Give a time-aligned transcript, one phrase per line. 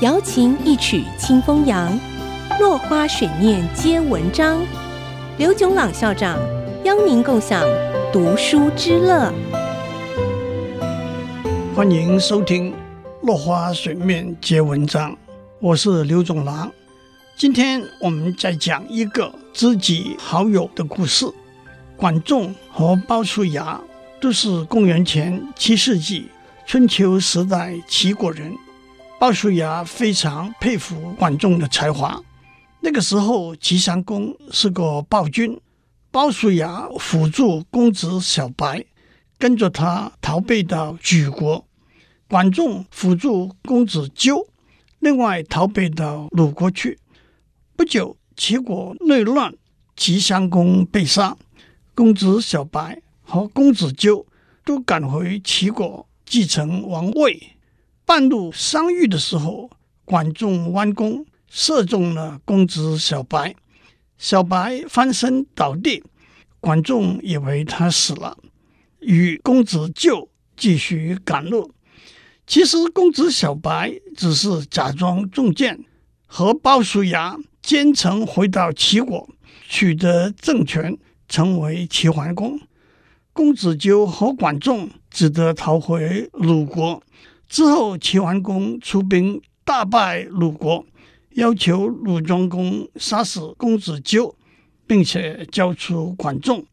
[0.00, 1.98] 瑶琴一曲清风扬，
[2.60, 4.64] 落花水面皆文章。
[5.38, 6.38] 刘炯朗校长
[6.84, 7.64] 邀您共享
[8.12, 9.32] 读书之乐。
[11.74, 12.70] 欢迎收听
[13.22, 15.10] 《落花水面皆文章》，
[15.58, 16.70] 我是刘炯朗。
[17.36, 21.26] 今天我们再讲一个知己好友的故事。
[21.96, 23.80] 管仲和鲍叔牙
[24.20, 26.28] 都是公元前七世纪
[26.64, 28.54] 春秋时代齐国人。
[29.18, 32.22] 鲍叔牙非常佩服管仲的才华。
[32.80, 35.60] 那个时候，齐襄公是个暴君，
[36.12, 38.84] 鲍叔牙辅助公子小白，
[39.36, 41.64] 跟着他逃避到莒国；
[42.28, 44.46] 管仲辅助公子纠，
[45.00, 47.00] 另外逃避到鲁国去。
[47.74, 49.52] 不久，齐国内乱，
[49.96, 51.36] 齐襄公被杀，
[51.92, 54.24] 公子小白和公子纠
[54.64, 57.57] 都赶回齐国继承王位。
[58.08, 59.68] 半路相遇的时候，
[60.06, 63.54] 管仲弯弓射中了公子小白，
[64.16, 66.02] 小白翻身倒地，
[66.58, 68.38] 管仲以为他死了，
[69.00, 71.70] 与公子纠继续赶路。
[72.46, 75.84] 其实公子小白只是假装中箭，
[76.24, 79.28] 和鲍叔牙兼程回到齐国，
[79.68, 80.96] 取得政权，
[81.28, 82.58] 成为齐桓公。
[83.34, 87.02] 公子纠和管仲只得逃回鲁国。
[87.48, 90.84] 之后，齐桓公出兵大败鲁国，
[91.30, 94.34] 要求鲁庄公杀死公子纠，
[94.86, 96.64] 并且交出管仲。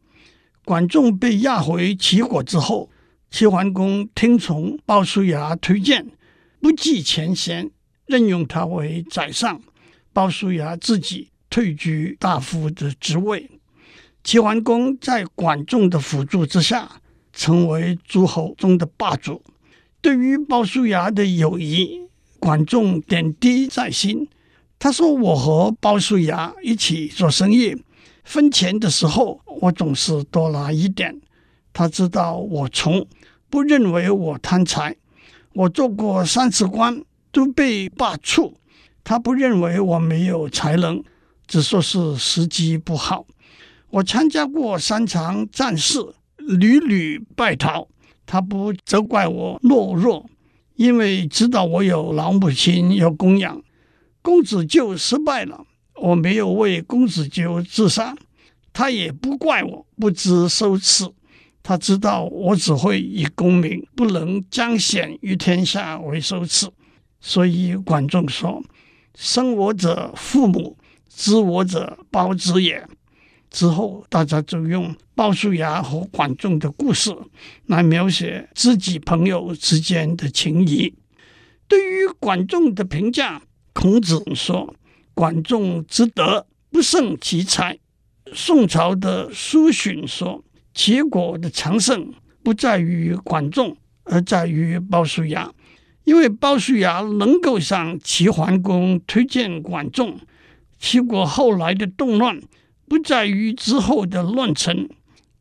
[0.65, 2.89] 管仲被押回齐国之后，
[3.29, 6.07] 齐桓公听从鲍叔牙推荐，
[6.59, 7.71] 不计前嫌，
[8.05, 9.61] 任用他为宰相。
[10.11, 13.49] 鲍叔牙自己退居大夫的职位。
[14.23, 16.99] 齐桓公在管仲的辅助之下，
[17.31, 19.41] 成为诸侯中的霸主。
[20.05, 21.99] 对于鲍叔牙的友谊，
[22.37, 24.29] 管仲点滴在心。
[24.77, 27.75] 他说：“我和鲍叔牙一起做生意，
[28.23, 31.19] 分钱的时候，我总是多拿一点。
[31.73, 33.03] 他知道我穷，
[33.49, 34.95] 不认为我贪财。
[35.53, 37.01] 我做过三次官，
[37.31, 38.53] 都被罢黜，
[39.03, 41.03] 他不认为我没有才能，
[41.47, 43.25] 只说是时机不好。
[43.89, 45.97] 我参加过三场战事，
[46.37, 47.87] 屡屡败逃。”
[48.25, 50.29] 他不责怪我懦弱，
[50.75, 53.61] 因为知道我有老母亲要供养。
[54.21, 55.65] 公子纠失败了，
[56.01, 58.15] 我没有为公子纠自杀，
[58.73, 61.07] 他也不怪我不知羞耻。
[61.61, 66.69] 他知道我只会以功名，不能彰显于天下为羞耻。
[67.19, 68.63] 所以管仲说
[69.17, 70.77] ：“生我者父母，
[71.09, 72.87] 知我者胞之也。”
[73.55, 77.15] 之后，大家就用鲍叔牙和管仲的故事
[77.67, 80.93] 来描写知己朋友之间的情谊。
[81.65, 84.75] 对于管仲的评价，孔子说
[85.15, 87.79] ：“管仲之德不胜其才。”
[88.33, 90.43] 宋朝的苏洵说
[90.75, 92.13] ：“齐国的强盛
[92.43, 95.49] 不在于管仲，而在于鲍叔牙，
[96.03, 100.19] 因为鲍叔牙能够向齐桓公推荐管仲，
[100.77, 102.37] 齐国后来的动乱。”
[102.87, 104.89] 不在于之后的乱臣，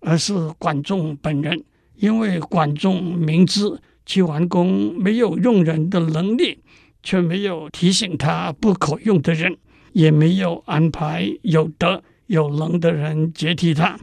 [0.00, 1.62] 而是管仲本人。
[1.96, 6.58] 因为管仲明知齐桓公没有用人的能力，
[7.04, 9.56] 却没有提醒他不可用的人，
[9.92, 13.98] 也没有安排有德有能的人接替他。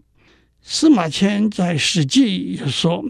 [0.61, 3.03] 司马迁在《史记》也说，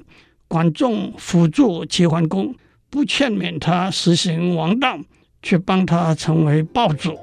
[0.48, 2.56] 管仲辅助齐桓公，
[2.90, 5.00] 不劝勉他实行王道，
[5.44, 7.16] 却帮他成为暴主。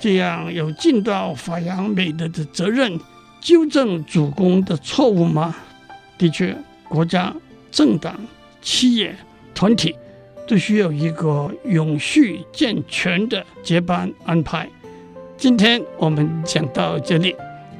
[0.00, 2.98] 这样有尽到发扬美德的责任，
[3.40, 5.54] 纠正主公的错误吗？
[6.16, 6.56] 的确，
[6.88, 7.34] 国家、
[7.70, 8.14] 政党、
[8.62, 9.14] 企业、
[9.54, 9.94] 团体
[10.46, 14.68] 都需要一个永续健全的接班安排。
[15.36, 17.34] 今天我们讲到这里，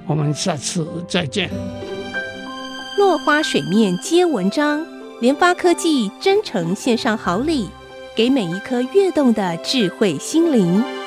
[0.06, 1.50] 我们下次再见。
[2.96, 4.84] 落花水面皆文章，
[5.20, 7.69] 联发科技真诚献上好礼，
[8.16, 10.97] 给每一颗跃动的智慧心灵。